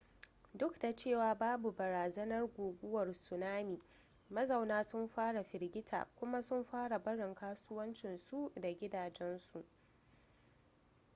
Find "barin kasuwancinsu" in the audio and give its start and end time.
6.99-8.51